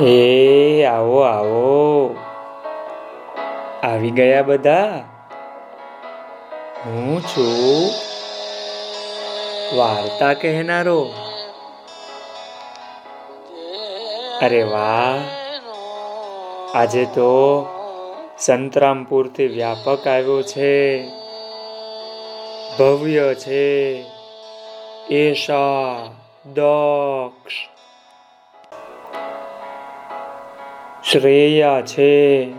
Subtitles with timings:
[0.00, 2.16] એ, આવો આવો.
[3.82, 5.04] આવી ગયા બધા?
[6.86, 7.90] હું છું
[9.76, 11.12] વાર્તા કહેનારો.
[14.42, 15.20] અરે વાહ.
[16.74, 17.66] આજે તો
[18.38, 21.08] સંતરામપુરથી વ્યાપક આવ્યો છે.
[22.78, 24.04] ભવ્ય છે.
[25.10, 25.96] એશા,
[26.52, 27.71] દક્ષ
[31.12, 32.52] શ્રેયા છે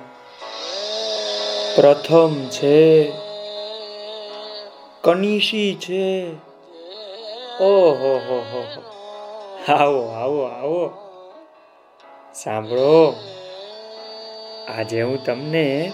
[1.76, 3.12] પ્રથમ છે
[5.02, 6.28] કનિશી છે.
[7.64, 8.84] ઓહો હો હો
[9.74, 10.92] આવો આવો આવો.
[12.34, 13.16] સાંભળો.
[14.78, 15.92] આજે હું તમને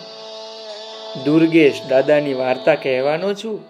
[1.25, 3.63] દુર્ગેશ દાદાની વાર્તા કહેવાનો છું.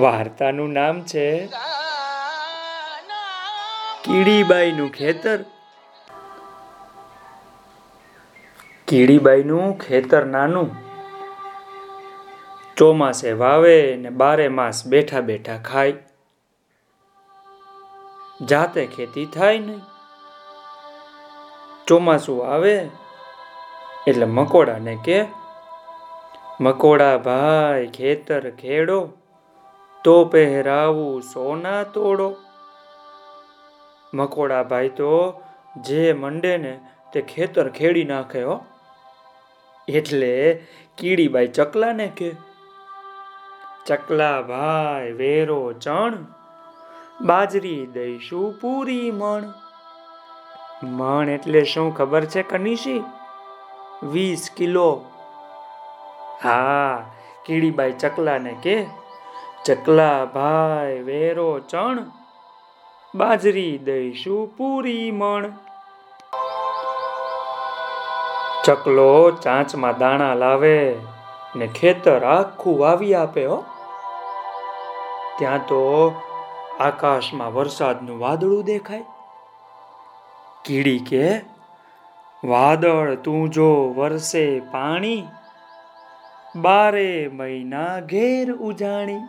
[0.00, 1.46] વાર્તાનું નામ છે
[4.04, 5.38] કીડીબાઈનું ખેતર.
[8.88, 10.70] કીડીબાઈનું ખેતર નાનું.
[12.76, 15.94] ચોમાસે વાવે ને બારે માસ બેઠા બેઠા ખાય.
[18.46, 19.80] જાતે ખેતી થાય નહીં.
[21.86, 22.88] ચોમાસું આવે
[24.06, 25.24] એટલે મકોડાને કે,
[26.60, 29.12] મકોડા ભાઈ, ખેતર ખેડો,
[30.04, 32.36] તો પહેરાવું સોના તોડો.
[34.14, 35.42] મકોડા ભાઈ તો
[35.76, 36.80] જે મંડે ને
[37.12, 38.64] તે ખેતર ખેડી નાખે હો.
[39.88, 40.60] એટલે
[40.98, 42.32] કીડીબાઈ ચકલાને કે
[43.86, 46.14] ચકલા ભાઈ વેરો ચણ,
[47.20, 49.44] બાજરી દઈશું પૂરી મણ.
[50.82, 53.02] મણ એટલે શું ખબર છે કનીશી?
[54.02, 55.04] વીસ કિલો.
[56.42, 57.04] હા,
[57.46, 58.86] કીડીબાઈ ચકલાને કે
[59.64, 61.98] ચકલા ભાઈ વેરો ચણ,
[63.14, 65.50] બાજરી દઈશું પૂરી મણ.
[68.68, 70.96] ચકલો ચાંચમાં દાણા લાવે
[71.56, 73.64] ને ખેતર આખું વાવી આપે, હો.
[75.38, 76.14] ત્યાં તો
[76.80, 79.04] આકાશમાં વરસાદનું વાદળું દેખાય.
[80.64, 81.40] કીડી કે,
[82.44, 85.24] વાદળ તું જો વરસે પાણી,
[86.56, 89.20] બારે મહિના ઘેર ઉજાણી.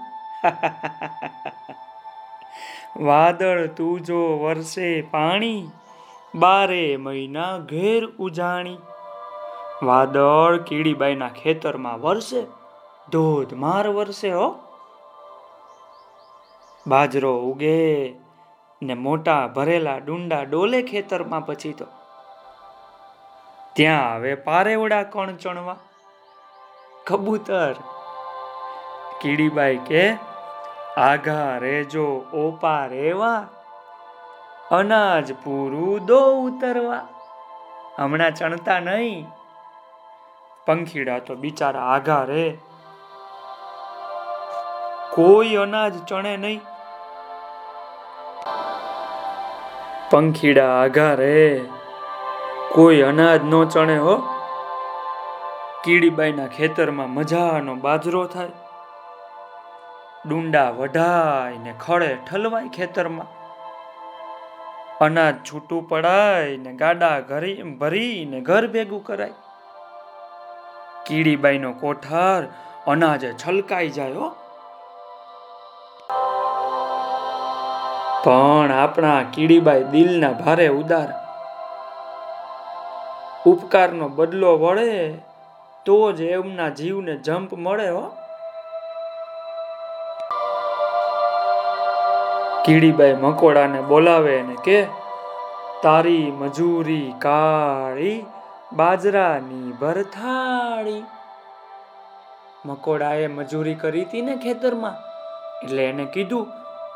[3.06, 5.72] વાદળ તું જો વરસે પાણી,
[6.36, 8.78] બારે મહિના ઘેર ઉજાણી.
[9.84, 12.48] વાદળ કીડીબાઈના ખેતરમાં વરસે
[13.12, 14.56] ધોધમાર વરસે હો.
[16.88, 18.14] બાજરો ઉગે
[18.82, 21.86] ને મોટા ભરેલા ડુંડા ડોલે ખેતરમાં પછી તો.
[23.74, 25.76] ત્યાં આવે પારેવડા કણ ચણવા.
[27.08, 27.74] કબૂતર.
[29.22, 30.14] કીડીબાઈ કે,
[30.98, 33.48] આઘા રેજો, ઓપા રેવા.
[34.72, 37.08] અનાજ પૂરું દો ઉતરવા.
[37.98, 39.28] હમણાં ચણતા નહીં.
[40.70, 42.58] પંખીડા તો બિચારા આઘા રે.
[45.16, 46.62] કોઈ અનાજ ચણે નહીં.
[50.12, 51.62] પંખીડા આઘા રે.
[52.72, 54.16] કોઈ અનાજ નો ચણે હો.
[55.84, 58.50] કીડીબાઈના ખેતરમાં મજાનો બાજરો થાય.
[60.28, 63.28] ડુંડા વઢાય ને ખળે ઠલવાય ખેતરમાં.
[64.98, 69.34] અનાજ છૂટું પડાય ને ગાડા ઘરી ભરી ને ઘર ભેગું કરાય.
[71.10, 72.44] કીડીબાઈનો કોઠાર
[72.88, 74.30] અનાજ છલકાઈ જાય હો.
[78.24, 81.10] પણ આપણા કીડીબાઈ દિલના ભારે ઉદાર.
[83.46, 85.14] ઉપકારનો બદલો વળે
[85.86, 88.10] તો જ એમના જીવને જંપ મળે હો.
[92.66, 94.84] કીડીબાઈ મકોડાને બોલાવે ને કે,
[95.84, 98.26] તારી મજૂરી કાળી
[98.74, 101.04] બાજરાની ભરથાળી.
[102.66, 104.94] મકોડાએ મજૂરી કરી હતી ને ખેતરમાં,
[105.64, 106.48] એટલે એને કીધું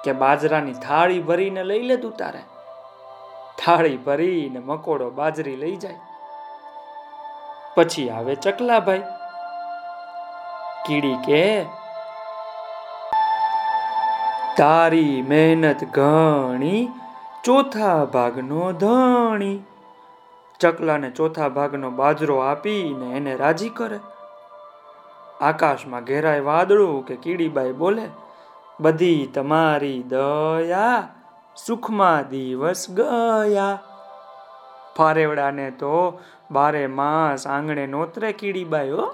[0.03, 2.40] કે બાજરાની થાળી ભરીને લઈ લે તું તારે.
[3.59, 5.96] થાળી ભરીને મકોડો બાજરી લઈ જાય.
[7.75, 9.03] પછી આવે ચકલાભાઈ.
[10.85, 11.66] કીડી કે,
[14.58, 16.90] તારી મહેનત ઘણી,
[17.43, 19.59] ચોથા ભાગનો ધણી.
[20.63, 23.99] ચકલાને ચોથા ભાગનો બાજરો આપીને એને રાજી કરે.
[25.41, 28.05] આકાશમાં ઘેરાય વાદળું કે કીડીબાઈ બોલે,
[28.79, 30.99] બધી તમારી દયા
[31.55, 33.73] સુખમાં દિવસ ગયા.
[34.97, 35.97] ફારેવડાને તો
[36.51, 39.07] બારે માસ આંગણે નોતરે કીડીબાઈ હો.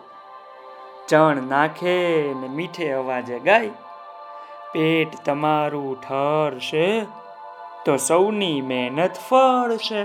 [1.09, 1.97] ચણ નાખે
[2.41, 3.73] ને મીઠે અવાજે ગાય,
[4.73, 6.87] પેટ તમારું ઠરશે
[7.85, 10.03] તો સૌની મહેનત ફળ છે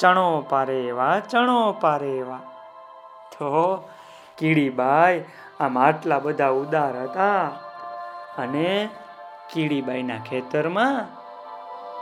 [0.00, 2.36] ચણો પારે એવા, ચણો પારે એવા.
[3.38, 3.88] તો
[4.38, 5.24] કીડીબાઈ,
[5.60, 7.46] આમ આટલા બધા ઉદાર હતા
[8.38, 8.88] અને
[9.52, 11.06] કીડીબાઈના ખેતરમાં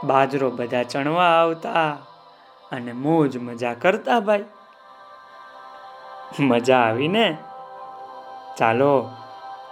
[0.07, 1.91] બાજરો બધા ચણવા આવતા
[2.71, 4.45] અને મોજ મજા કરતા ભાઈ.
[6.39, 7.37] મજા આવીને
[8.57, 9.09] ચાલો,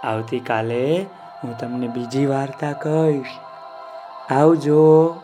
[0.04, 1.06] આવતીકાલે
[1.44, 3.26] હું તમને બીજી વાર્તા કહીશ.
[4.32, 5.14] આવજો.